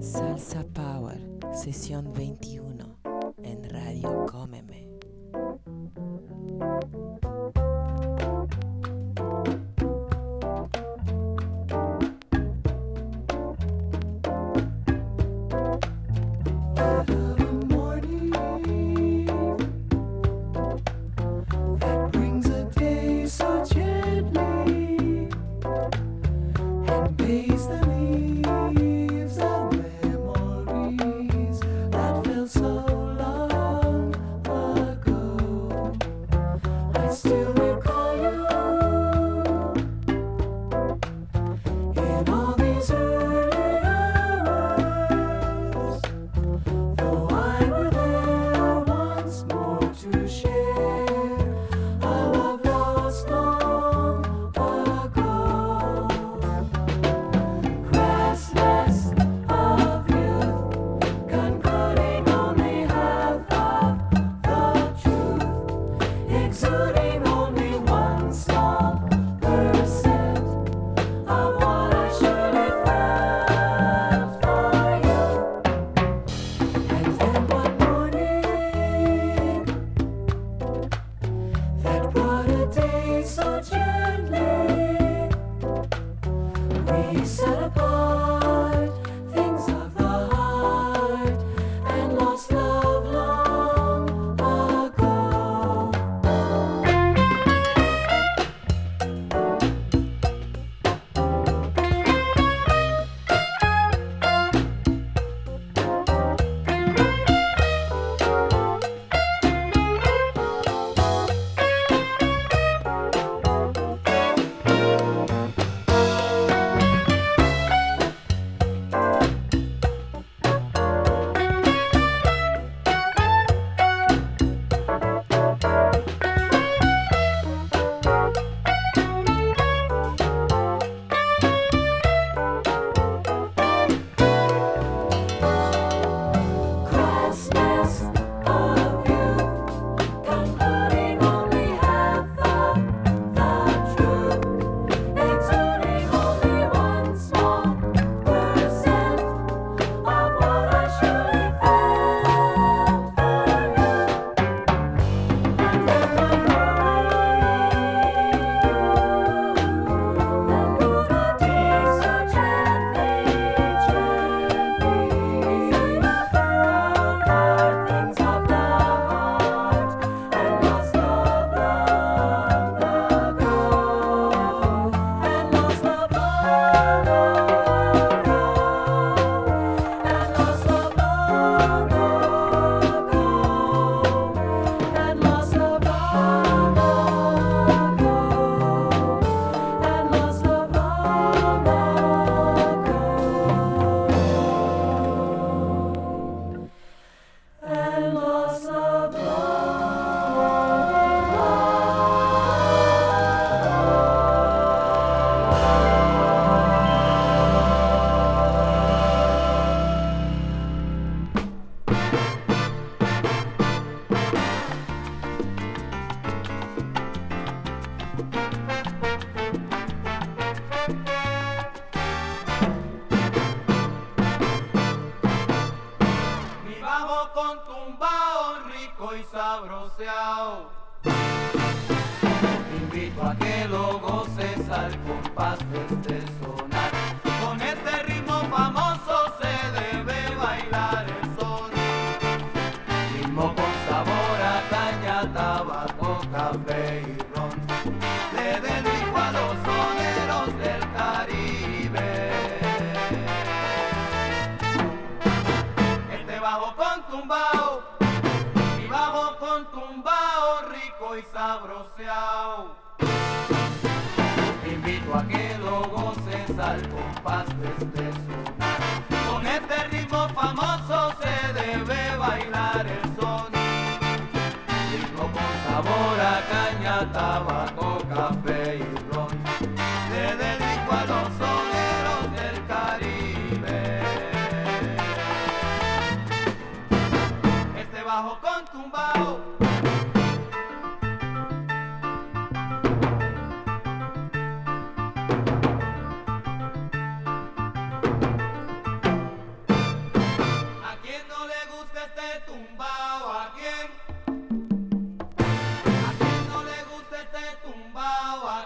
[0.00, 1.20] Salsa Power,
[1.52, 3.00] sesión 21
[3.42, 4.69] en Radio Cómeme.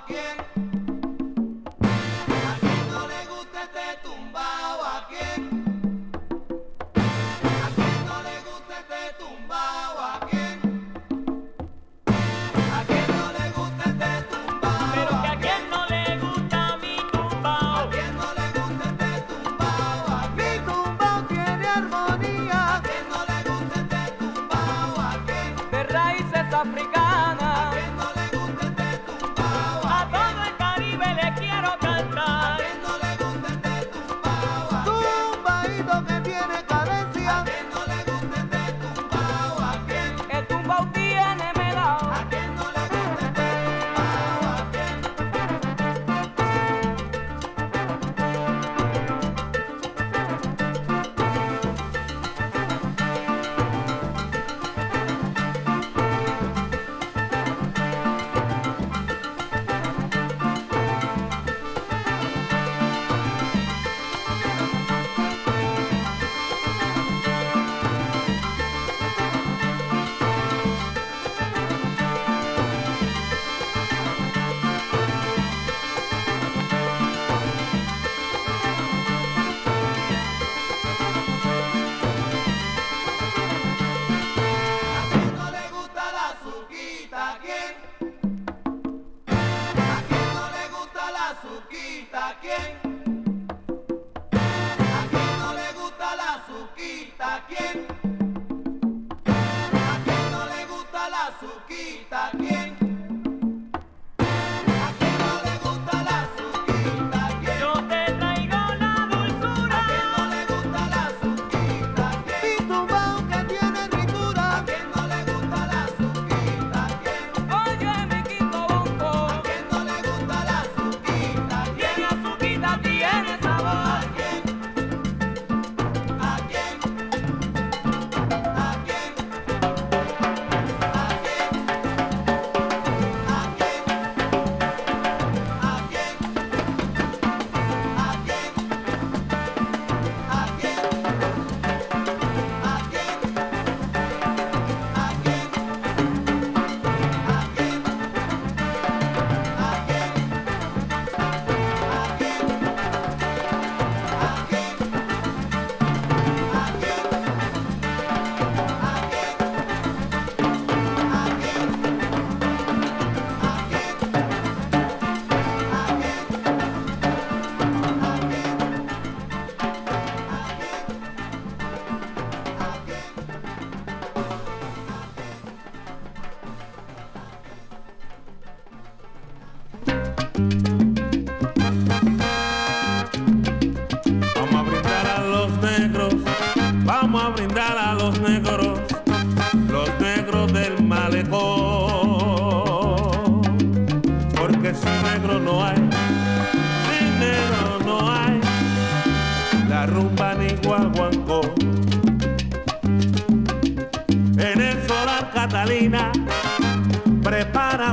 [0.08, 0.53] again.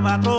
[0.01, 0.30] Nada más.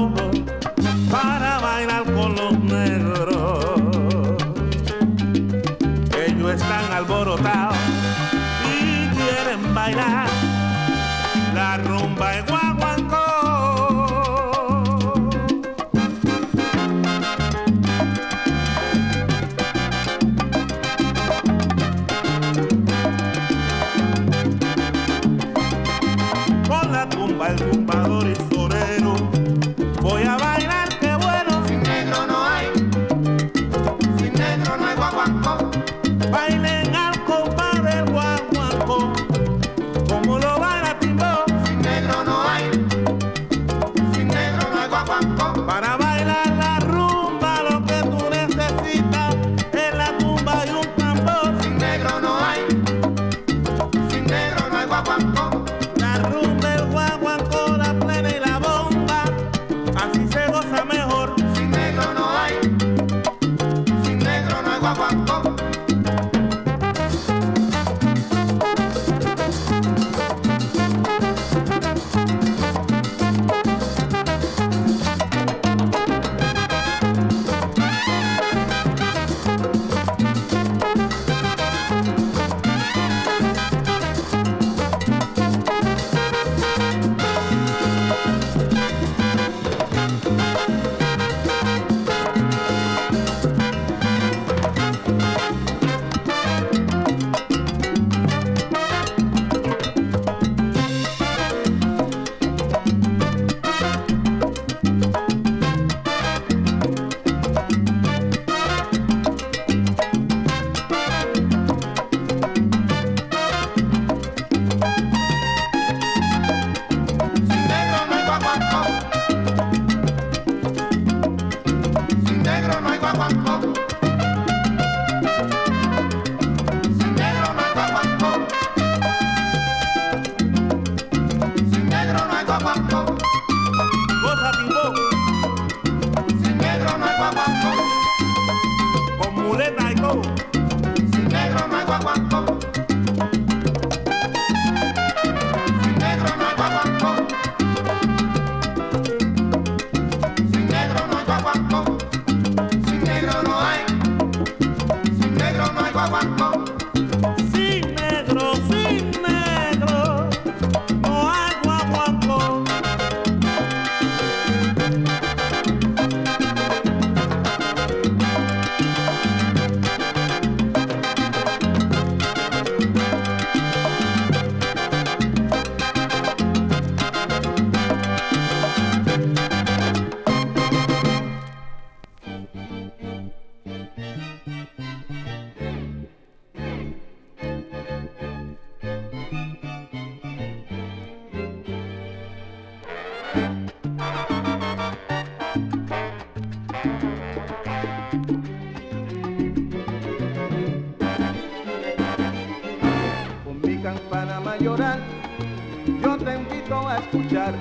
[206.63, 207.55] invito a escuchar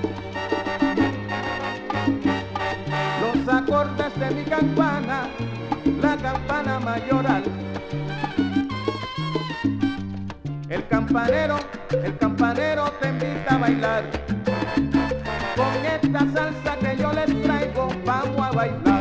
[3.20, 5.28] los acordes de mi campana,
[6.00, 7.42] la campana mayoral.
[10.68, 11.58] El campanero,
[11.90, 14.04] el campanero te invita a bailar.
[15.56, 18.91] Con esta salsa que yo les traigo, vamos a bailar.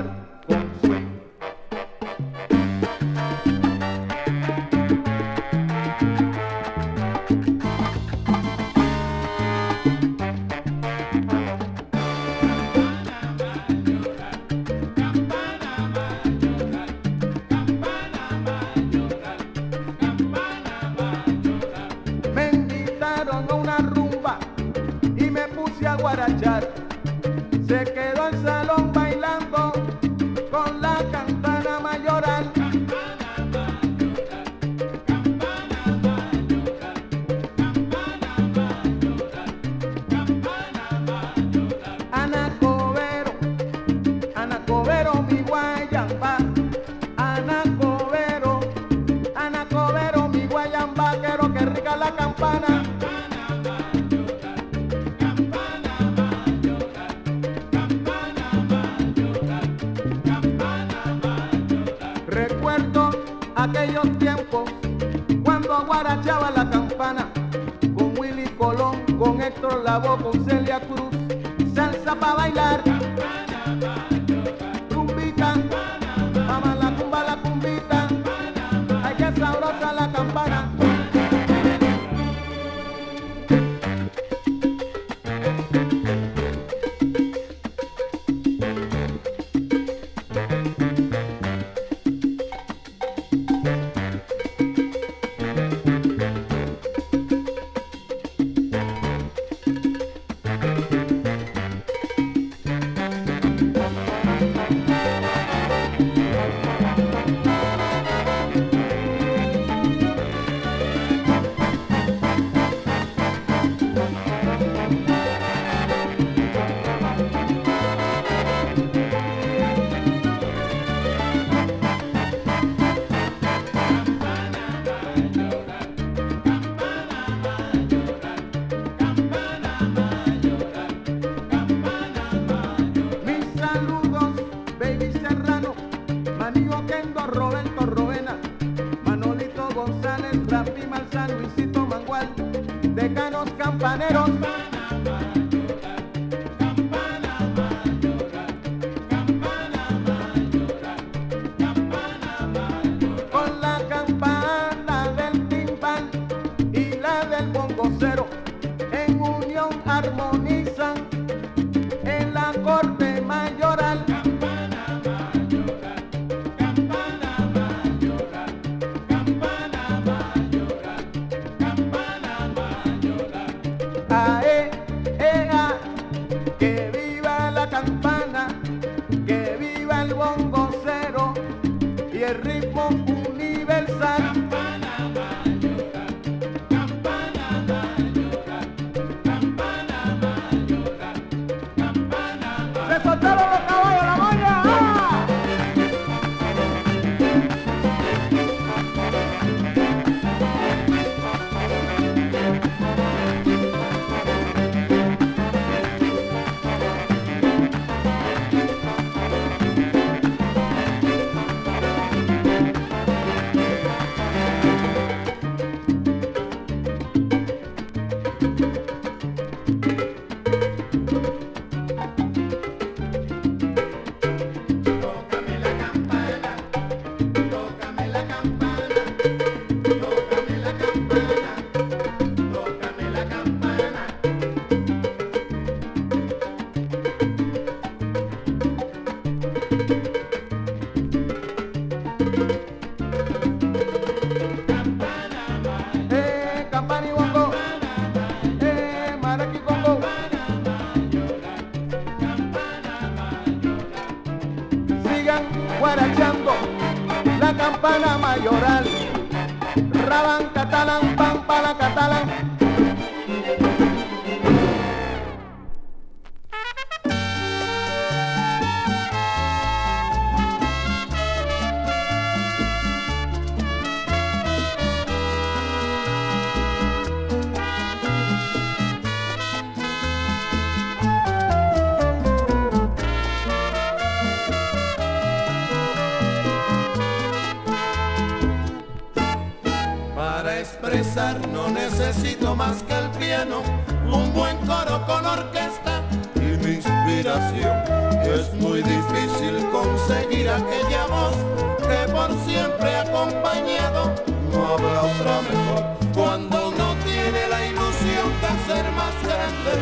[291.52, 293.62] No necesito más que el piano,
[294.06, 296.02] un buen coro con orquesta
[296.36, 297.76] y mi inspiración.
[298.24, 301.36] Es muy difícil conseguir aquella voz
[301.80, 304.14] que por siempre acompañado,
[304.52, 305.84] no habrá otra mejor.
[306.14, 309.74] Cuando uno tiene la ilusión de ser más grande,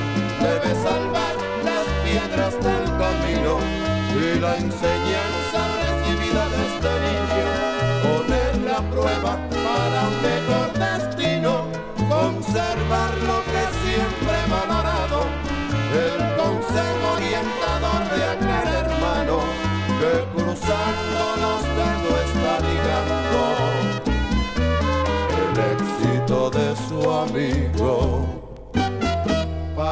[0.42, 3.60] debe salvar las piedras del camino
[4.16, 7.48] y la enseñanza recibida de este niño,
[8.04, 9.38] poner la prueba
[12.60, 15.20] conservar lo que siempre he valorado,
[15.94, 19.36] el consejo orientador de aquel hermano
[20.00, 23.40] que cruzando los dedos está ligando
[25.40, 28.49] el éxito de su amigo.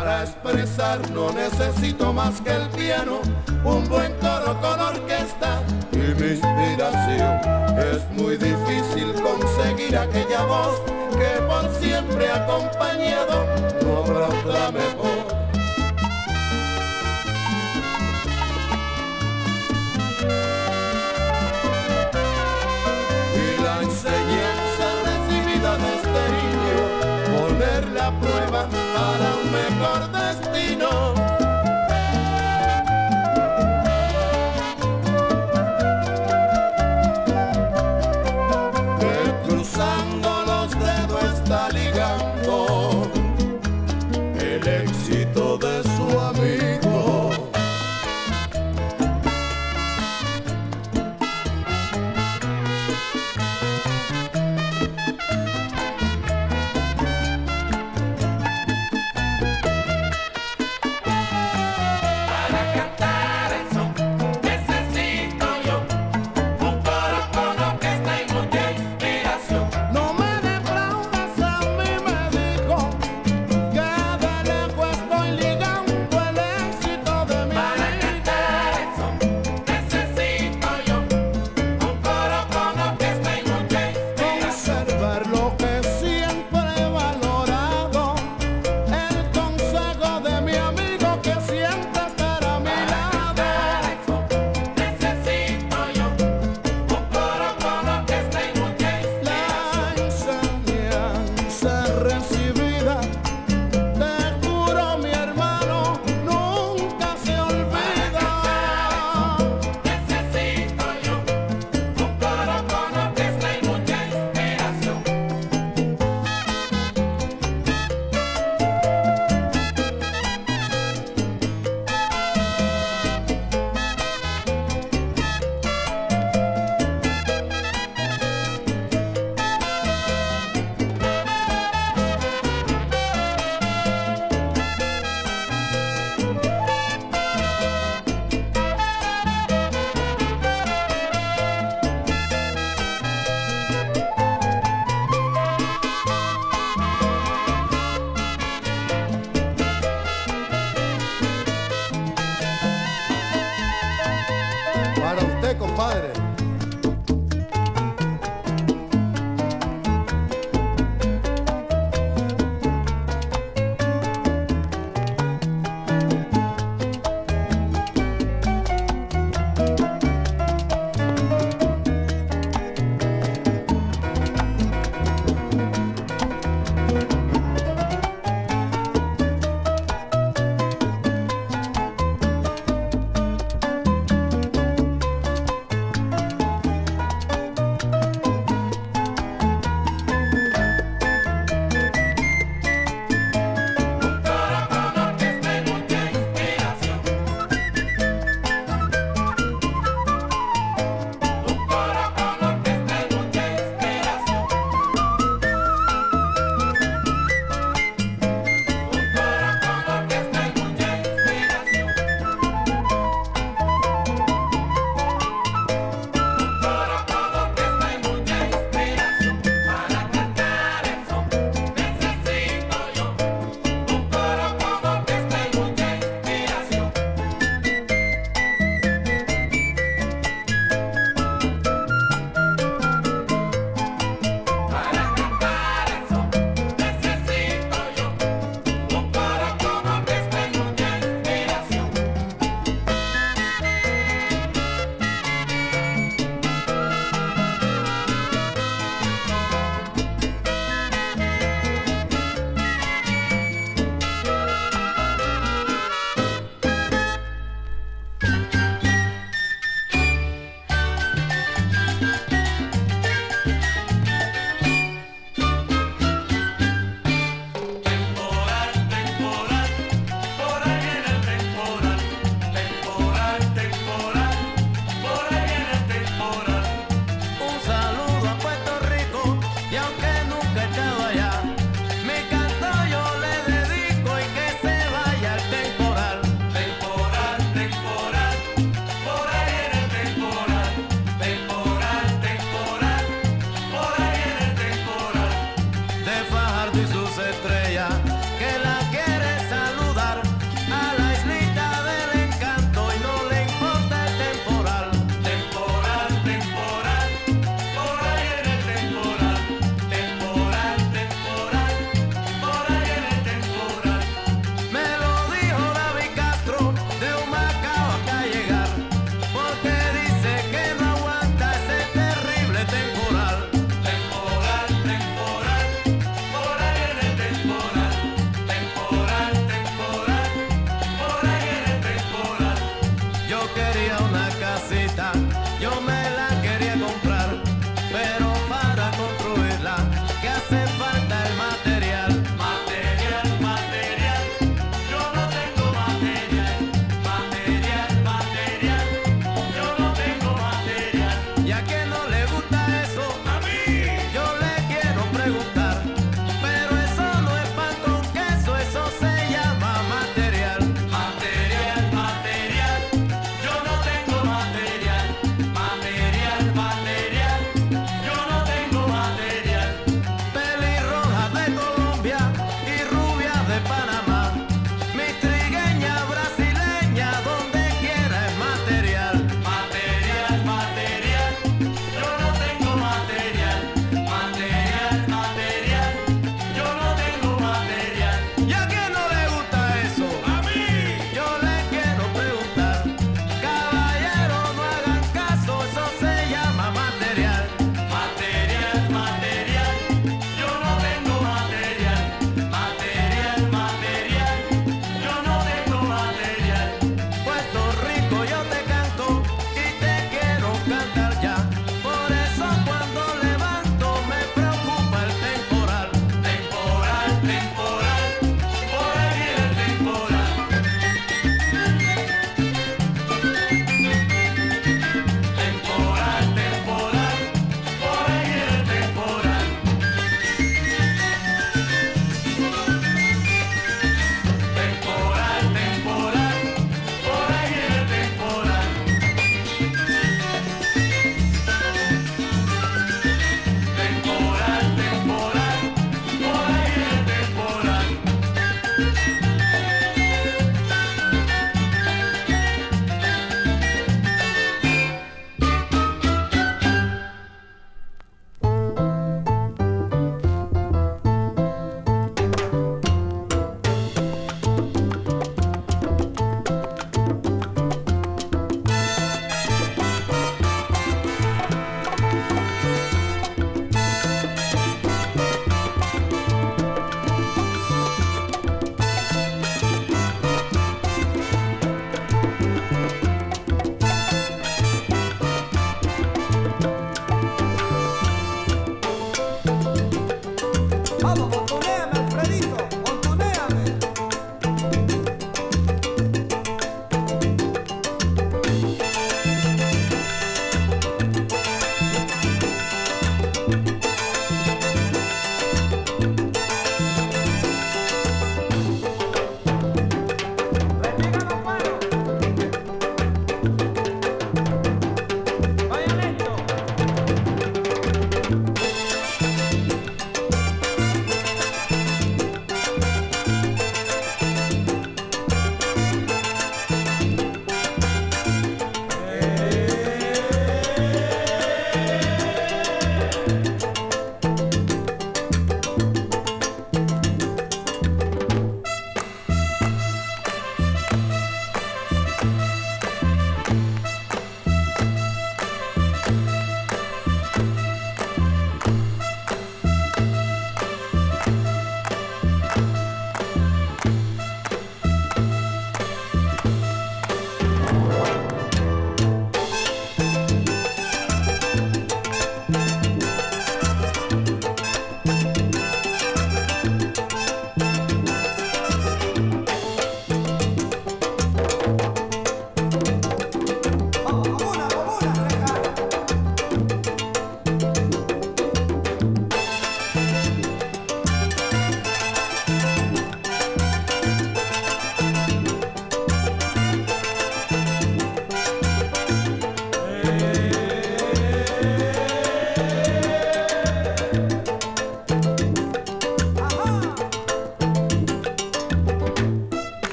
[0.00, 3.20] Para expresar no necesito más que el piano,
[3.62, 7.38] un buen coro con orquesta y mi inspiración.
[7.76, 10.80] Es muy difícil conseguir aquella voz
[11.12, 13.44] que por siempre acompañado,
[13.82, 15.20] no habrá otra mejor.
[23.36, 26.78] Y la enseñanza recibida de este niño,
[27.38, 29.29] poner la prueba para
[29.90, 31.19] mejor destino.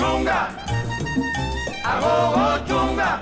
[0.00, 0.48] 중간
[1.84, 3.19] 아고고 중간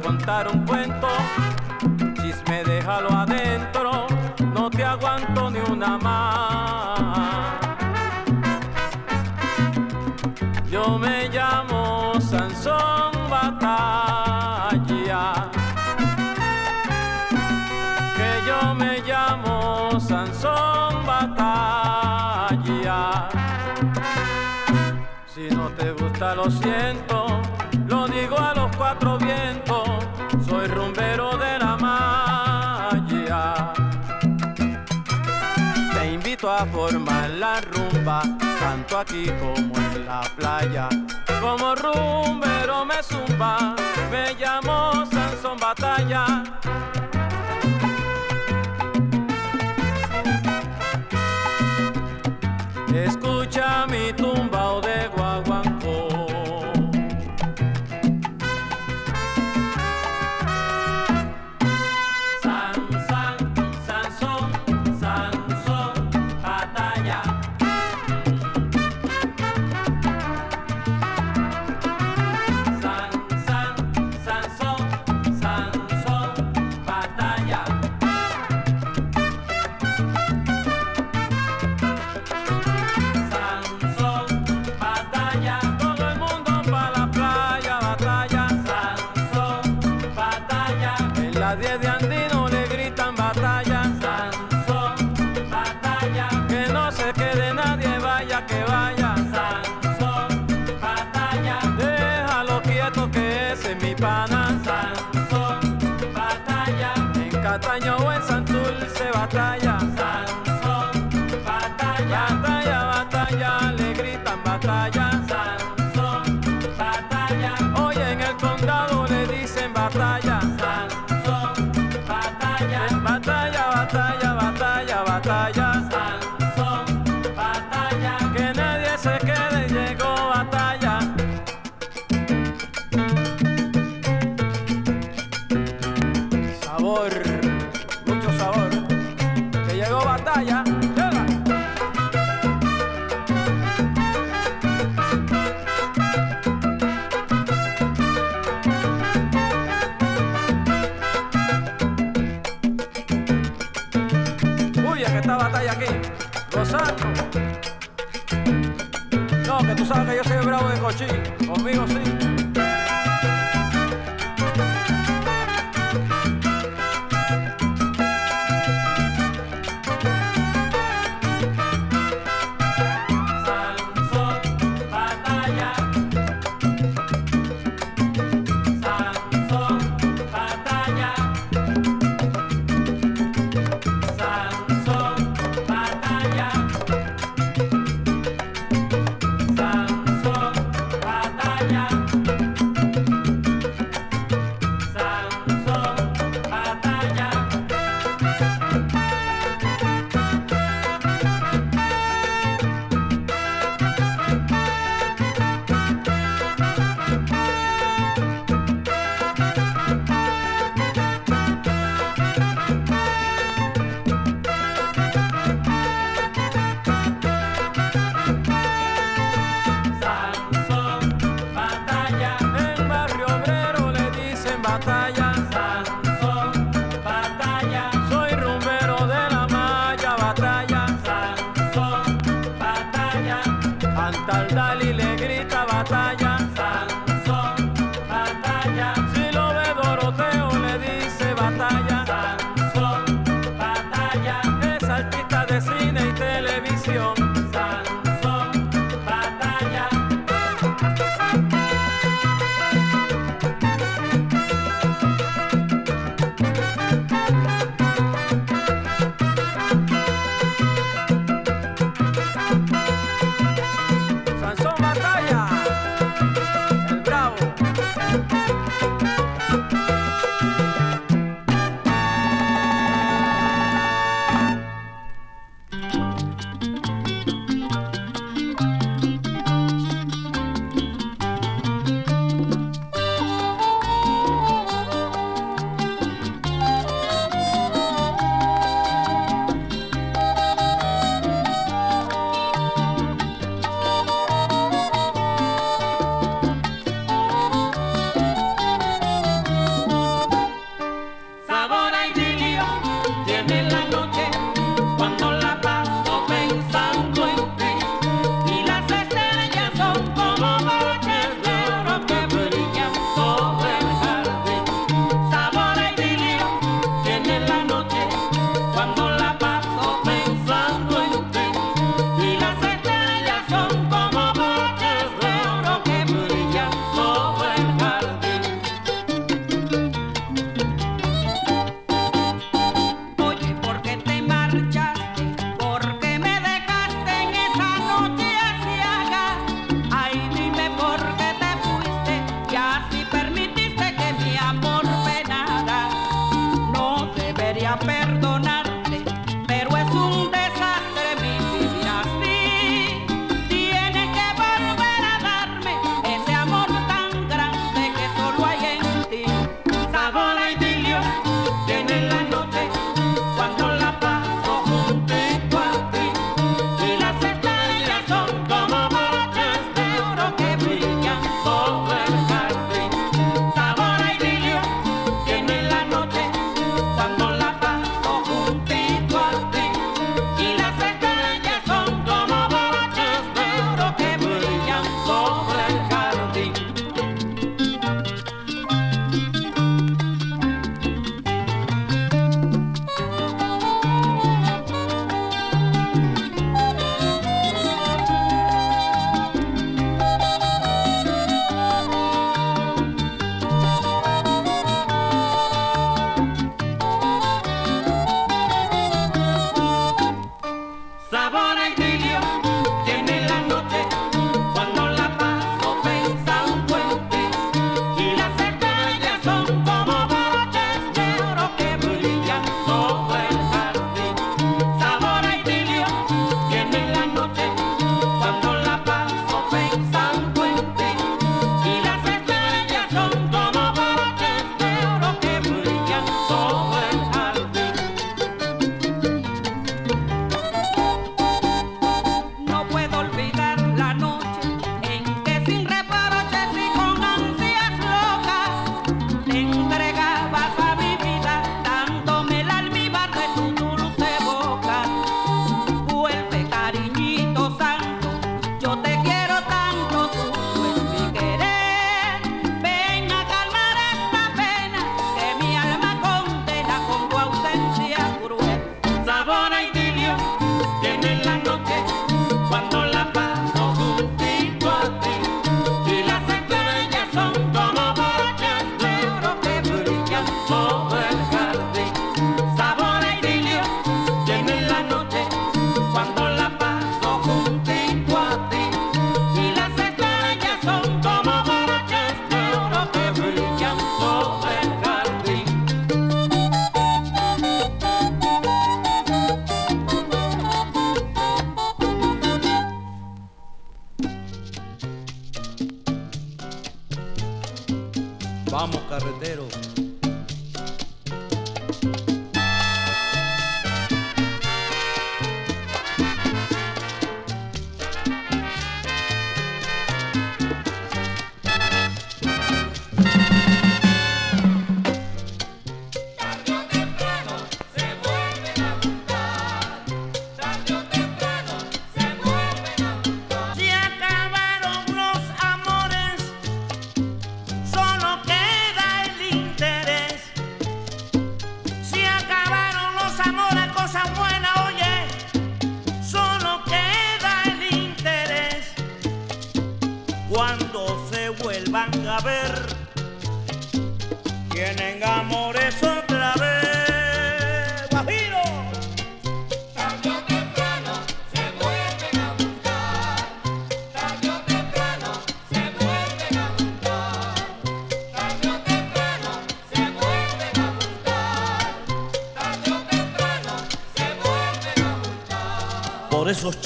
[0.00, 1.08] contar un cuento,
[2.20, 4.06] chisme déjalo adentro,
[4.54, 7.52] no te aguanto ni una más.
[10.70, 14.70] Yo me llamo Sansón Batalla,
[18.16, 22.58] que yo me llamo Sansón Batalla.
[25.26, 27.11] Si no te gusta lo siento.
[38.98, 40.88] aquí como en la playa.
[41.40, 43.74] Como rumbero me zumba,
[44.10, 46.44] me llamo Sansón Batalla.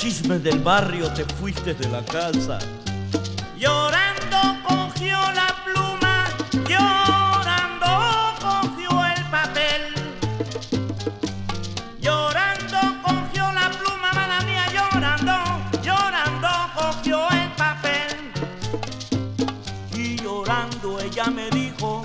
[0.06, 2.60] chismes del barrio te fuiste de la casa.
[3.58, 6.28] Llorando cogió la pluma,
[6.70, 7.90] llorando
[8.40, 9.82] cogió el papel.
[12.00, 15.34] Llorando cogió la pluma, mala mía, llorando,
[15.82, 18.16] llorando cogió el papel.
[19.92, 21.95] Y llorando ella me dijo,